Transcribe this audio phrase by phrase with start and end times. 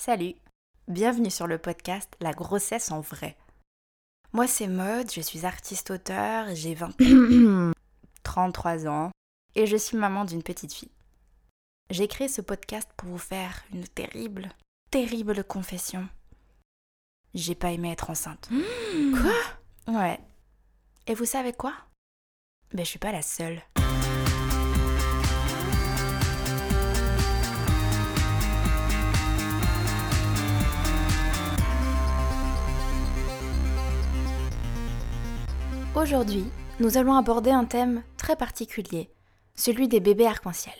[0.00, 0.36] Salut,
[0.86, 3.36] bienvenue sur le podcast La grossesse en vrai.
[4.32, 7.72] Moi c'est Maude, je suis artiste-auteur, j'ai 20...
[8.22, 9.10] 33 ans
[9.56, 10.92] et je suis maman d'une petite fille.
[11.90, 14.50] J'ai créé ce podcast pour vous faire une terrible,
[14.92, 16.08] terrible confession.
[17.34, 18.48] J'ai pas aimé être enceinte.
[19.20, 19.94] Quoi?
[19.94, 20.20] Ouais.
[21.08, 21.74] Et vous savez quoi?
[22.72, 23.60] Ben je suis pas la seule.
[36.00, 36.44] Aujourd'hui,
[36.78, 39.10] nous allons aborder un thème très particulier,
[39.56, 40.76] celui des bébés arc-en-ciel.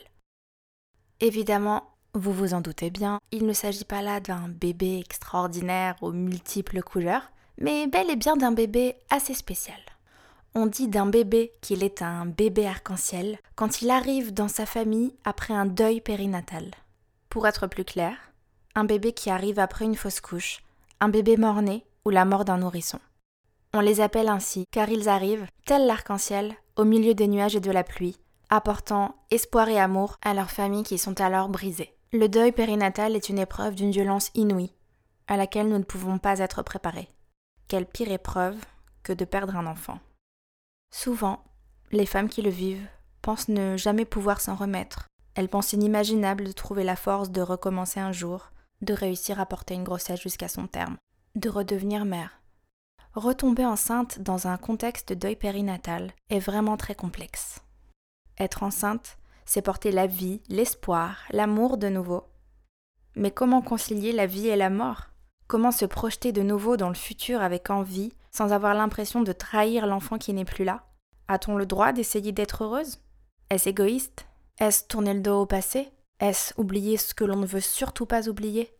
[1.19, 6.13] Évidemment, vous vous en doutez bien, il ne s'agit pas là d'un bébé extraordinaire aux
[6.13, 9.81] multiples couleurs, mais bel et bien d'un bébé assez spécial.
[10.55, 15.17] On dit d'un bébé qu'il est un bébé arc-en-ciel quand il arrive dans sa famille
[15.25, 16.71] après un deuil périnatal.
[17.29, 18.15] Pour être plus clair,
[18.77, 20.63] un bébé qui arrive après une fausse couche,
[21.01, 23.01] un bébé mort-né ou la mort d'un nourrisson.
[23.75, 27.71] On les appelle ainsi car ils arrivent, tel l'arc-en-ciel, au milieu des nuages et de
[27.71, 28.19] la pluie,
[28.51, 31.95] apportant espoir et amour à leurs familles qui sont alors brisées.
[32.13, 34.73] Le deuil périnatal est une épreuve d'une violence inouïe,
[35.27, 37.11] à laquelle nous ne pouvons pas être préparés.
[37.69, 38.57] Quelle pire épreuve
[39.03, 39.99] que de perdre un enfant.
[40.91, 41.45] Souvent,
[41.93, 42.87] les femmes qui le vivent
[43.23, 45.07] pensent ne jamais pouvoir s'en remettre.
[45.35, 49.75] Elles pensent inimaginable de trouver la force de recommencer un jour, de réussir à porter
[49.75, 50.97] une grossesse jusqu'à son terme,
[51.35, 52.41] de redevenir mère.
[53.19, 57.59] Retomber enceinte dans un contexte de deuil périnatal est vraiment très complexe.
[58.39, 62.23] Être enceinte, c'est porter la vie, l'espoir, l'amour de nouveau.
[63.17, 65.07] Mais comment concilier la vie et la mort?
[65.49, 69.89] Comment se projeter de nouveau dans le futur avec envie, sans avoir l'impression de trahir
[69.89, 70.85] l'enfant qui n'est plus là?
[71.27, 73.01] A-t-on le droit d'essayer d'être heureuse?
[73.51, 74.29] Est-ce égoïste?
[74.61, 75.91] Est-ce tourner le dos au passé?
[76.21, 78.78] Est-ce oublier ce que l'on ne veut surtout pas oublier?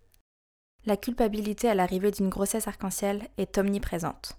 [0.89, 4.39] La culpabilité à l'arrivée d'une grossesse arc-en-ciel est omniprésente.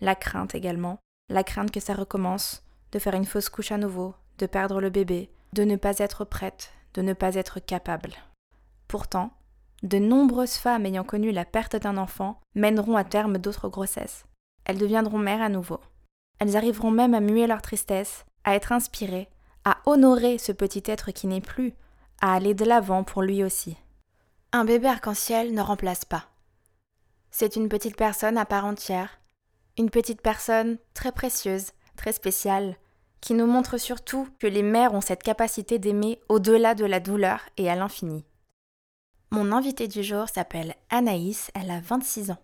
[0.00, 0.98] La crainte également,
[1.28, 2.62] la crainte que ça recommence,
[2.92, 6.24] de faire une fausse couche à nouveau, de perdre le bébé, de ne pas être
[6.24, 8.14] prête, de ne pas être capable.
[8.88, 9.30] Pourtant,
[9.82, 14.24] de nombreuses femmes ayant connu la perte d'un enfant mèneront à terme d'autres grossesses.
[14.64, 15.80] Elles deviendront mères à nouveau.
[16.38, 19.28] Elles arriveront même à muer leur tristesse, à être inspirées,
[19.66, 21.74] à honorer ce petit être qui n'est plus,
[22.22, 23.76] à aller de l'avant pour lui aussi.
[24.52, 26.24] Un bébé arc-en-ciel ne remplace pas.
[27.30, 29.20] C'est une petite personne à part entière,
[29.78, 32.76] une petite personne très précieuse, très spéciale,
[33.20, 37.42] qui nous montre surtout que les mères ont cette capacité d'aimer au-delà de la douleur
[37.58, 38.24] et à l'infini.
[39.30, 42.42] Mon invitée du jour s'appelle Anaïs, elle a 26 ans.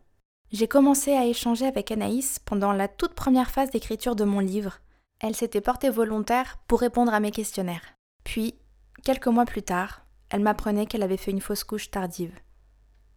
[0.52, 4.78] J'ai commencé à échanger avec Anaïs pendant la toute première phase d'écriture de mon livre.
[5.18, 7.96] Elle s'était portée volontaire pour répondre à mes questionnaires.
[8.22, 8.54] Puis,
[9.02, 12.34] quelques mois plus tard, elle m'apprenait qu'elle avait fait une fausse couche tardive.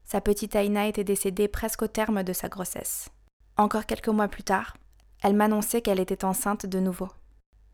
[0.04, 3.10] Sa petite Aïna était décédée presque au terme de sa grossesse.
[3.58, 4.78] Encore quelques mois plus tard,
[5.22, 7.10] elle m'annonçait qu'elle était enceinte de nouveau.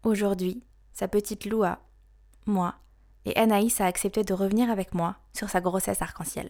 [0.03, 0.63] Aujourd'hui,
[0.93, 1.79] sa petite Loua,
[2.45, 2.75] moi
[3.25, 6.49] et Anaïs a accepté de revenir avec moi sur sa grossesse arc-en-ciel.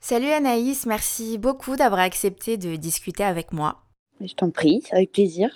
[0.00, 3.82] Salut Anaïs, merci beaucoup d'avoir accepté de discuter avec moi.
[4.20, 5.50] Je t'en prie, avec plaisir.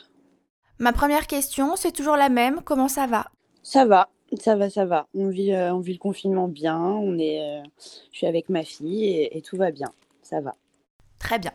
[0.78, 3.30] Ma première question, c'est toujours la même, comment ça va?
[3.62, 5.06] Ça va, ça va, ça va.
[5.14, 7.62] On vit, euh, on vit le confinement bien, on est, euh,
[8.12, 9.90] je suis avec ma fille et, et tout va bien,
[10.22, 10.54] ça va.
[11.18, 11.52] Très bien.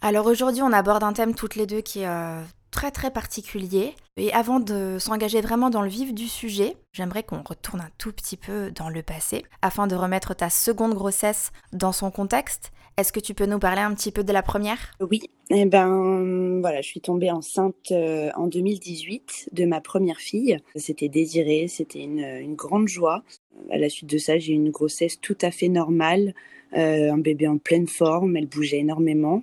[0.00, 3.94] Alors aujourd'hui, on aborde un thème toutes les deux qui est euh, très très particulier.
[4.16, 8.12] Et avant de s'engager vraiment dans le vif du sujet, j'aimerais qu'on retourne un tout
[8.12, 12.72] petit peu dans le passé afin de remettre ta seconde grossesse dans son contexte.
[12.98, 14.92] Est-ce que tu peux nous parler un petit peu de la première?
[15.00, 15.20] Oui,
[15.50, 20.56] eh ben voilà, je suis tombée enceinte euh, en 2018 de ma première fille.
[20.76, 23.22] C'était désiré, c'était une, une, grande joie.
[23.70, 26.34] À la suite de ça, j'ai eu une grossesse tout à fait normale,
[26.72, 29.42] euh, un bébé en pleine forme, elle bougeait énormément.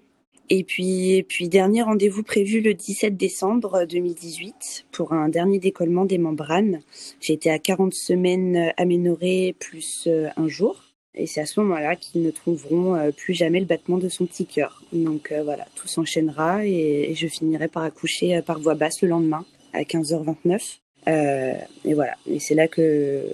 [0.50, 6.06] Et puis, et puis dernier rendez-vous prévu le 17 décembre 2018 pour un dernier décollement
[6.06, 6.80] des membranes.
[7.22, 10.93] J'ai été à 40 semaines aménorées plus un jour.
[11.16, 14.46] Et c'est à ce moment-là qu'ils ne trouveront plus jamais le battement de son petit
[14.46, 14.82] cœur.
[14.92, 19.46] Donc euh, voilà, tout s'enchaînera et, je finirai par accoucher par voie basse le lendemain
[19.74, 20.80] à 15h29.
[21.08, 21.54] Euh,
[21.86, 23.26] et voilà, et c'est là que,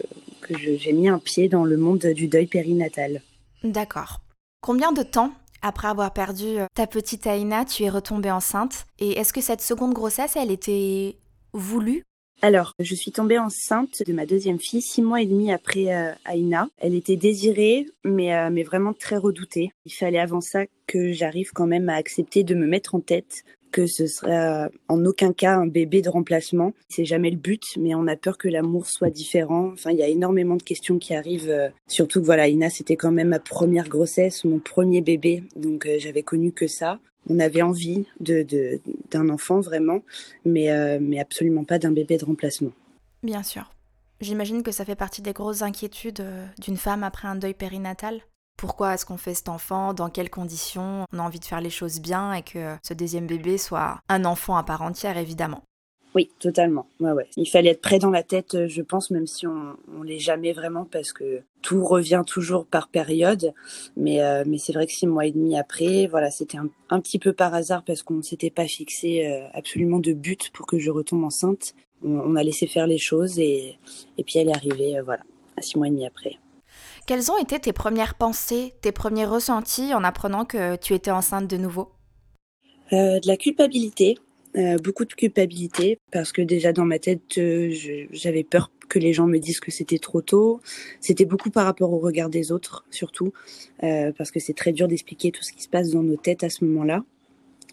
[0.42, 3.22] que j'ai mis un pied dans le monde du deuil périnatal.
[3.64, 4.20] D'accord.
[4.62, 8.88] Combien de temps après avoir perdu ta petite Aïna, tu es retombée enceinte?
[8.98, 11.18] Et est-ce que cette seconde grossesse, elle était
[11.54, 12.04] voulue
[12.42, 16.12] alors, je suis tombée enceinte de ma deuxième fille six mois et demi après euh,
[16.26, 16.70] Aïna.
[16.78, 19.72] Elle était désirée, mais, euh, mais vraiment très redoutée.
[19.86, 23.44] Il fallait avant ça que j'arrive quand même à accepter de me mettre en tête
[23.72, 26.74] que ce sera en aucun cas un bébé de remplacement.
[26.90, 29.72] C'est jamais le but, mais on a peur que l'amour soit différent.
[29.74, 31.50] Enfin, il y a énormément de questions qui arrivent.
[31.50, 35.86] Euh, surtout que voilà, Ina, c'était quand même ma première grossesse, mon premier bébé, donc
[35.86, 37.00] euh, j'avais connu que ça.
[37.28, 38.80] On avait envie de
[39.12, 40.02] d'un enfant vraiment,
[40.46, 42.72] mais euh, mais absolument pas d'un bébé de remplacement.
[43.24, 43.72] Bien sûr.
[44.22, 46.24] J'imagine que ça fait partie des grosses inquiétudes
[46.60, 48.22] d'une femme après un deuil périnatal.
[48.58, 49.94] Pourquoi est-ce qu'on fait cet enfant?
[49.94, 51.06] Dans quelles conditions?
[51.14, 54.26] On a envie de faire les choses bien et que ce deuxième bébé soit un
[54.26, 55.64] enfant à part entière, évidemment.
[56.16, 56.88] Oui, totalement.
[57.00, 57.28] Ouais, ouais.
[57.38, 60.20] Il fallait être prêt dans la tête, euh, je pense, même si on, on l'est
[60.20, 63.54] jamais vraiment parce que tout revient toujours par période.
[63.96, 67.20] Mais, euh, mais c'est vrai que six mois et demi après, voilà, c'était un, petit
[67.20, 70.80] peu par hasard parce qu'on ne s'était pas fixé euh, absolument de but pour que
[70.80, 71.76] je retombe enceinte.
[72.04, 73.78] On, a laissé faire les choses et,
[74.18, 75.22] et puis elle est arrivée, voilà,
[75.58, 76.38] à six mois et demi après.
[77.06, 81.48] Quelles ont été tes premières pensées, tes premiers ressentis en apprenant que tu étais enceinte
[81.48, 81.90] de nouveau?
[82.94, 84.18] Euh, De la culpabilité,
[84.58, 87.74] euh, beaucoup de culpabilité, parce que déjà dans ma tête, euh,
[88.12, 90.62] j'avais peur que les gens me disent que c'était trop tôt.
[91.00, 93.34] C'était beaucoup par rapport au regard des autres, surtout,
[93.82, 96.50] parce que c'est très dur d'expliquer tout ce qui se passe dans nos têtes à
[96.50, 97.04] ce moment-là.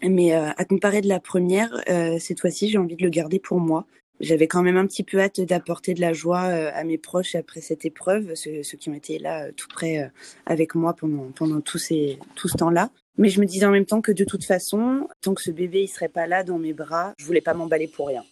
[0.03, 1.83] Mais à comparer de la première,
[2.19, 3.87] cette fois-ci, j'ai envie de le garder pour moi
[4.19, 7.35] j'avais quand même un petit peu hâte d'apporter de la joie euh, à mes proches
[7.35, 10.07] après cette épreuve, ceux, qui ont été là euh, tout près euh,
[10.45, 12.89] avec moi pendant, pendant ces, tout ce temps-là.
[13.17, 15.83] Mais je me disais en même temps que de toute façon, tant que ce bébé
[15.83, 18.23] il serait pas là dans mes bras, je voulais pas m'emballer pour rien.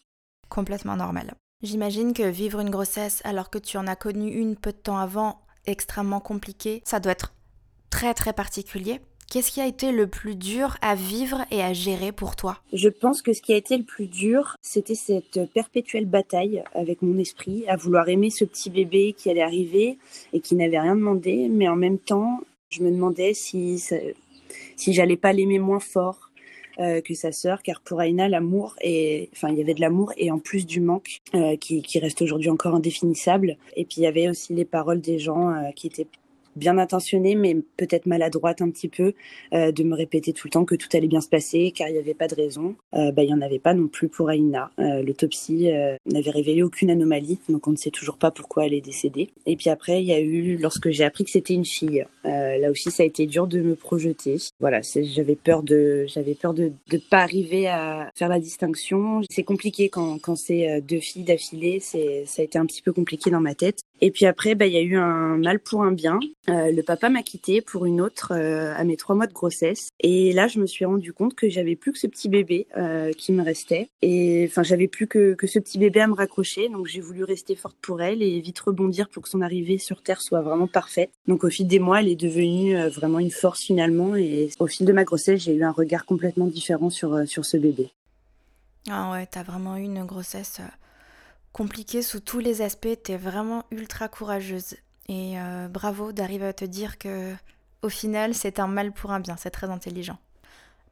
[0.48, 1.34] Complètement normal.
[1.64, 5.00] J'imagine que vivre une grossesse alors que tu en as connu une peu de temps
[5.00, 7.34] avant, extrêmement compliqué, ça doit être
[7.90, 9.00] très très particulier.
[9.32, 12.60] Qu'est-ce qui a été le plus dur à vivre et à gérer pour toi?
[12.72, 17.02] Je pense que ce qui a été le plus dur, c'était cette perpétuelle bataille avec
[17.02, 19.98] mon esprit, à vouloir aimer ce petit bébé qui allait arriver
[20.32, 23.80] et qui n'avait rien demandé, mais en même temps, je me demandais si
[24.76, 26.32] si j'allais pas l'aimer moins fort
[26.80, 30.12] euh, que sa sœur, car pour Aïna, l'amour et enfin il y avait de l'amour
[30.18, 33.56] et en plus du manque euh, qui, qui, reste aujourd'hui encore indéfinissable.
[33.78, 36.08] Et puis il y avait aussi les paroles des gens euh, qui étaient
[36.56, 39.14] bien intentionnée, mais peut-être maladroite un petit peu,
[39.54, 41.94] euh, de me répéter tout le temps que tout allait bien se passer, car il
[41.94, 42.76] n'y avait pas de raison.
[42.94, 44.72] Euh, bah, il n'y en avait pas non plus pour Aïna.
[44.80, 45.70] Euh, l'autopsie
[46.06, 49.30] n'avait révélé aucune anomalie, donc on ne sait toujours pas pourquoi elle est décédée.
[49.46, 52.72] Et puis après, il y a eu, lorsque j'ai appris que c'était une fille, là
[52.72, 54.38] aussi, ça a été dur de me projeter.
[54.60, 59.22] Voilà, j'avais peur de, j'avais peur de ne pas arriver à faire la distinction.
[59.30, 63.30] C'est compliqué quand, quand c'est deux filles d'affilée, ça a été un petit peu compliqué
[63.30, 63.80] dans ma tête.
[64.02, 66.20] Et puis après, bah, il y a eu un mal pour un bien.
[66.50, 69.90] Euh, le papa m'a quitté pour une autre euh, à mes trois mois de grossesse.
[70.00, 73.12] Et là, je me suis rendu compte que j'avais plus que ce petit bébé euh,
[73.14, 73.90] qui me restait.
[74.02, 76.70] Et enfin, j'avais plus que, que ce petit bébé à me raccrocher.
[76.70, 80.02] Donc, j'ai voulu rester forte pour elle et vite rebondir pour que son arrivée sur
[80.04, 81.12] Terre soit vraiment parfaite.
[81.28, 84.16] Donc, au fil des mois, elle est devenue vraiment une force finalement.
[84.16, 87.58] Et au fil de ma grossesse, j'ai eu un regard complètement différent sur, sur ce
[87.58, 87.90] bébé.
[88.90, 90.62] Ah ouais, t'as vraiment eu une grossesse
[91.52, 93.02] compliquée sous tous les aspects.
[93.04, 94.76] T'es vraiment ultra courageuse.
[95.08, 97.34] Et euh, bravo d'arriver à te dire que
[97.82, 100.18] au final c'est un mal pour un bien, c'est très intelligent.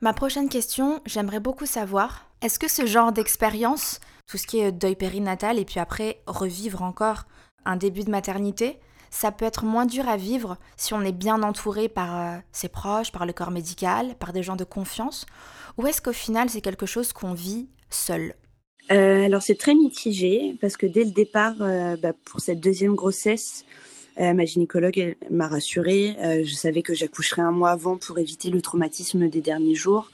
[0.01, 4.71] Ma prochaine question, j'aimerais beaucoup savoir, est-ce que ce genre d'expérience, tout ce qui est
[4.71, 7.23] deuil périnatal et puis après revivre encore
[7.65, 8.79] un début de maternité,
[9.09, 12.67] ça peut être moins dur à vivre si on est bien entouré par euh, ses
[12.67, 15.25] proches, par le corps médical, par des gens de confiance,
[15.77, 18.35] ou est-ce qu'au final c'est quelque chose qu'on vit seul?
[18.91, 23.63] Euh, alors c'est très mitigé parce que dès le départ, bah, pour cette deuxième grossesse,
[24.19, 26.15] euh, ma gynécologue m'a rassurée.
[26.19, 30.11] Euh, je savais que j'accoucherais un mois avant pour éviter le traumatisme des derniers jours.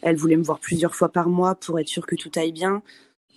[0.00, 2.82] Elle voulait me voir plusieurs fois par mois pour être sûre que tout aille bien.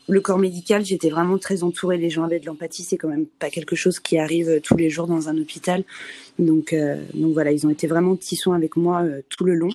[0.07, 1.97] Le corps médical, j'étais vraiment très entourée.
[1.97, 2.83] Les gens avaient de l'empathie.
[2.83, 5.83] C'est quand même pas quelque chose qui arrive tous les jours dans un hôpital.
[6.39, 9.69] Donc, euh, donc voilà, ils ont été vraiment petits soins avec moi tout le long.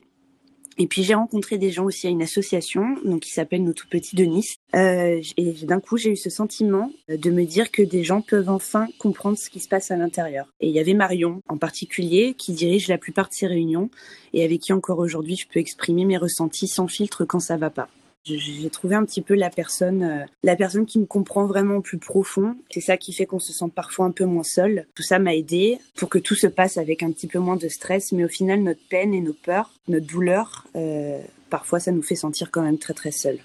[0.82, 3.87] Et puis j'ai rencontré des gens aussi à une association, donc qui s'appelle Nos Tout
[3.87, 4.56] Petits de Nice.
[4.75, 8.49] Euh, et d'un coup, j'ai eu ce sentiment de me dire que des gens peuvent
[8.49, 10.46] enfin comprendre ce qui se passe à l'intérieur.
[10.60, 13.90] Et il y avait Marion en particulier qui dirige la plupart de ces réunions
[14.32, 17.68] et avec qui encore aujourd'hui je peux exprimer mes ressentis sans filtre quand ça va
[17.68, 17.90] pas.
[18.24, 21.80] J'ai trouvé un petit peu la personne, euh, la personne qui me comprend vraiment au
[21.80, 22.54] plus profond.
[22.70, 24.86] C'est ça qui fait qu'on se sent parfois un peu moins seul.
[24.94, 27.68] Tout ça m'a aidé pour que tout se passe avec un petit peu moins de
[27.68, 28.12] stress.
[28.12, 32.14] Mais au final, notre peine et nos peurs, notre douleur, euh, parfois, ça nous fait
[32.14, 33.38] sentir quand même très très seul.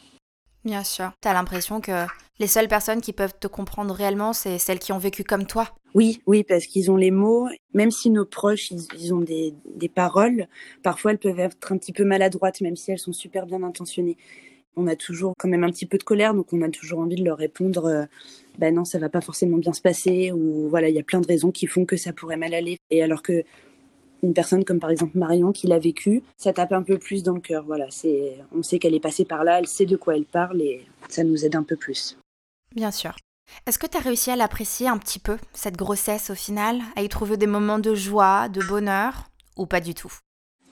[0.66, 1.12] Bien sûr.
[1.22, 2.06] T'as l'impression que
[2.40, 5.70] les seules personnes qui peuvent te comprendre réellement, c'est celles qui ont vécu comme toi.
[5.94, 7.48] Oui, oui, parce qu'ils ont les mots.
[7.74, 10.48] Même si nos proches, ils, ont des, des paroles,
[10.84, 14.18] parfois elles peuvent être un petit peu maladroites, même si elles sont super bien intentionnées
[14.76, 17.16] on a toujours quand même un petit peu de colère, donc on a toujours envie
[17.16, 18.06] de leur répondre euh,
[18.58, 21.22] ben non, ça va pas forcément bien se passer, ou voilà, il y a plein
[21.22, 22.78] de raisons qui font que ça pourrait mal aller.
[22.90, 23.44] Et alors que
[24.24, 27.34] une personne comme par exemple Marion qui l'a vécu, ça tape un peu plus dans
[27.34, 27.64] le cœur.
[27.66, 30.62] Voilà, c'est, on sait qu'elle est passée par là, elle sait de quoi elle parle
[30.62, 32.18] et ça nous aide un peu plus.
[32.74, 33.16] Bien sûr.
[33.68, 37.04] Est-ce que tu as réussi à l'apprécier un petit peu, cette grossesse au final, à
[37.04, 40.12] y trouver des moments de joie, de bonheur, ou pas du tout?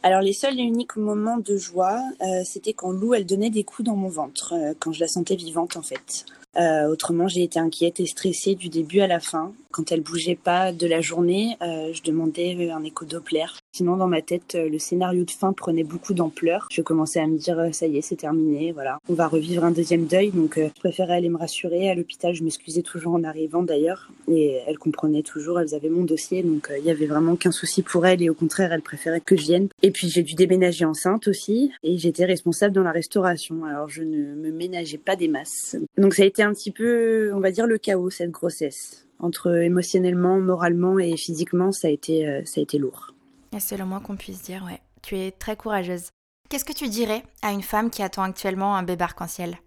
[0.04, 3.64] Alors les seuls et uniques moments de joie, euh, c'était quand Lou, elle donnait des
[3.64, 6.26] coups dans mon ventre, euh, quand je la sentais vivante en fait.
[6.58, 9.54] Euh, autrement, j'ai été inquiète et stressée du début à la fin.
[9.72, 13.46] Quand elle bougeait pas de la journée, euh, je demandais un écho Doppler.
[13.76, 16.68] Sinon, dans ma tête, euh, le scénario de fin prenait beaucoup d'ampleur.
[16.72, 19.00] Je commençais à me dire, ça y est, c'est terminé, voilà.
[19.10, 21.90] On va revivre un deuxième deuil, donc je préférais aller me rassurer.
[21.90, 24.12] À l'hôpital, je m'excusais toujours en arrivant d'ailleurs.
[24.28, 27.82] Et elle comprenait toujours, elles avaient mon dossier, donc il y avait vraiment aucun souci
[27.82, 28.22] pour elle.
[28.22, 29.70] Et au contraire, elle préférait que je vienne.
[29.82, 31.72] Et puis, j'ai dû déménager enceinte aussi.
[31.82, 33.66] Et j'étais responsable dans la restauration.
[33.66, 35.76] Alors, je ne me ménageais pas des masses.
[35.98, 39.08] Donc, ça a été un petit peu, on va dire, le chaos, cette grossesse.
[39.20, 43.13] Entre émotionnellement, moralement et physiquement, ça a été, euh, ça a été lourd.
[43.60, 44.80] C'est le moins qu'on puisse dire, ouais.
[45.02, 46.10] Tu es très courageuse.
[46.50, 49.58] Qu'est-ce que tu dirais à une femme qui attend actuellement un bébé arc-en-ciel?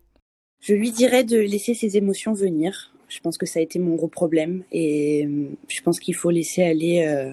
[0.61, 2.93] Je lui dirais de laisser ses émotions venir.
[3.09, 6.31] Je pense que ça a été mon gros problème et euh, je pense qu'il faut
[6.31, 7.33] laisser aller euh,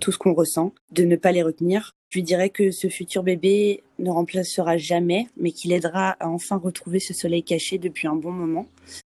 [0.00, 1.92] tout ce qu'on ressent, de ne pas les retenir.
[2.10, 6.56] Je lui dirais que ce futur bébé ne remplacera jamais, mais qu'il aidera à enfin
[6.56, 8.66] retrouver ce soleil caché depuis un bon moment.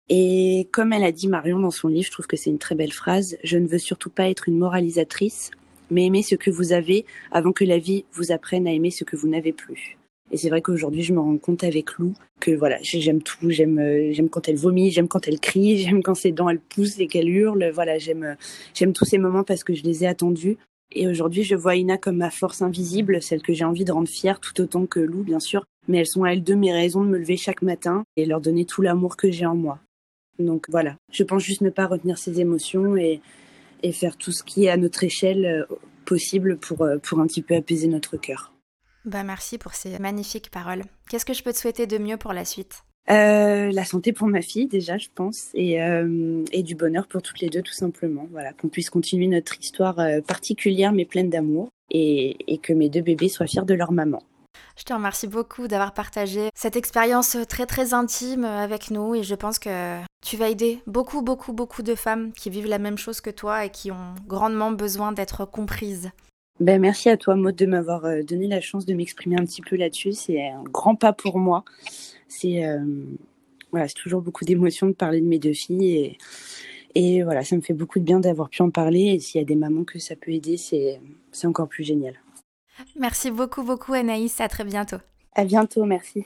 [0.09, 2.75] Et comme elle a dit Marion dans son livre, je trouve que c'est une très
[2.75, 5.51] belle phrase, je ne veux surtout pas être une moralisatrice,
[5.93, 9.03] mais aimer ce que vous avez avant que la vie vous apprenne à aimer ce
[9.03, 9.97] que vous n'avez plus.
[10.31, 13.51] Et c'est vrai qu'aujourd'hui, je me rends compte avec Lou que voilà, j'aime tout.
[13.51, 16.59] J'aime, euh, j'aime quand elle vomit, j'aime quand elle crie, j'aime quand ses dents elles
[16.59, 17.69] poussent et qu'elle hurle.
[17.73, 18.35] Voilà, j'aime, euh,
[18.73, 20.57] j'aime tous ces moments parce que je les ai attendus.
[20.91, 24.07] Et aujourd'hui, je vois Ina comme ma force invisible, celle que j'ai envie de rendre
[24.07, 25.63] fière, tout autant que Lou, bien sûr.
[25.87, 28.41] Mais elles sont à elles deux mes raisons de me lever chaque matin et leur
[28.41, 29.79] donner tout l'amour que j'ai en moi.
[30.39, 33.21] Donc voilà, je pense juste ne pas retenir ces émotions et,
[33.83, 35.75] et faire tout ce qui est à notre échelle euh,
[36.05, 38.53] possible pour, euh, pour un petit peu apaiser notre cœur.
[39.05, 40.83] Bah merci pour ces magnifiques paroles.
[41.09, 42.83] Qu'est-ce que je peux te souhaiter de mieux pour la suite?
[43.09, 47.21] Euh, la santé pour ma fille déjà, je pense, et, euh, et du bonheur pour
[47.21, 48.27] toutes les deux, tout simplement.
[48.31, 53.01] Voilà, qu'on puisse continuer notre histoire particulière mais pleine d'amour, et, et que mes deux
[53.01, 54.23] bébés soient fiers de leur maman.
[54.75, 59.35] Je te remercie beaucoup d'avoir partagé cette expérience très très intime avec nous et je
[59.35, 63.21] pense que tu vas aider beaucoup beaucoup beaucoup de femmes qui vivent la même chose
[63.21, 66.09] que toi et qui ont grandement besoin d'être comprises.
[66.59, 69.75] Ben, merci à toi Maud de m'avoir donné la chance de m'exprimer un petit peu
[69.75, 70.13] là-dessus.
[70.13, 71.63] C'est un grand pas pour moi
[72.33, 72.79] c'est euh,
[73.71, 76.17] voilà, toujours beaucoup d'émotions de parler de mes deux filles et,
[76.95, 79.13] et voilà, ça me fait beaucoup de bien d'avoir pu en parler.
[79.13, 80.99] Et s'il y a des mamans que ça peut aider, c'est
[81.43, 82.15] encore plus génial.
[82.95, 84.39] Merci beaucoup, beaucoup Anaïs.
[84.41, 84.97] À très bientôt.
[85.33, 86.25] À bientôt, merci.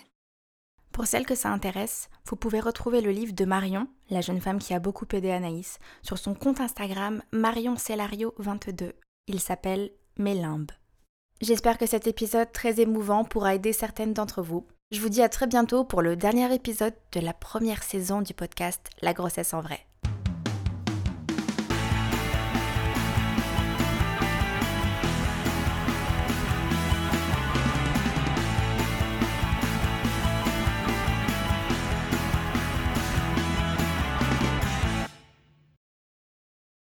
[0.92, 4.60] Pour celles que ça intéresse, vous pouvez retrouver le livre de Marion, la jeune femme
[4.60, 8.94] qui a beaucoup aidé Anaïs, sur son compte Instagram Marion 22
[9.28, 10.72] Il s'appelle Mélimbe.
[11.40, 14.66] J'espère que cet épisode très émouvant pourra aider certaines d'entre vous.
[14.92, 18.34] Je vous dis à très bientôt pour le dernier épisode de la première saison du
[18.34, 19.87] podcast La grossesse en vrai.